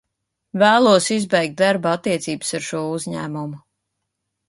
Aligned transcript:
Vēlos 0.63 1.09
izbeigt 1.17 1.55
darba 1.61 1.93
attiecības 1.99 2.57
ar 2.61 2.69
šo 2.73 2.85
uzņēmumu. 2.97 3.65